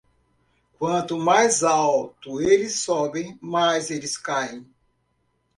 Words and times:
Quanto 0.79 1.15
mais 1.19 1.61
alto 1.63 2.41
eles 2.41 2.79
sobem, 2.79 3.37
mais 3.39 3.91
eles 3.91 4.17
caem. 4.17 4.65